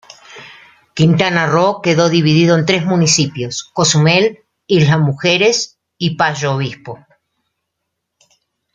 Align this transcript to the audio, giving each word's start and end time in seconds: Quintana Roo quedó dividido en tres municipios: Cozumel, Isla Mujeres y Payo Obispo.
Quintana 0.95 1.45
Roo 1.45 1.83
quedó 1.83 2.09
dividido 2.09 2.57
en 2.57 2.65
tres 2.65 2.83
municipios: 2.85 3.69
Cozumel, 3.71 4.43
Isla 4.65 4.97
Mujeres 4.97 5.77
y 5.95 6.15
Payo 6.17 6.53
Obispo. 6.55 6.97